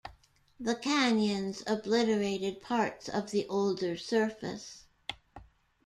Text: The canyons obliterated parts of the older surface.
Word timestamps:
The 0.59 0.73
canyons 0.73 1.63
obliterated 1.67 2.59
parts 2.59 3.07
of 3.07 3.29
the 3.29 3.45
older 3.47 3.95
surface. 3.95 4.85